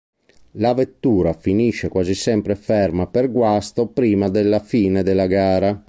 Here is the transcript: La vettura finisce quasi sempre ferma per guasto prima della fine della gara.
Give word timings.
La 0.53 0.73
vettura 0.73 1.31
finisce 1.31 1.87
quasi 1.87 2.15
sempre 2.15 2.55
ferma 2.55 3.05
per 3.05 3.29
guasto 3.31 3.85
prima 3.85 4.29
della 4.29 4.57
fine 4.59 5.03
della 5.03 5.27
gara. 5.27 5.79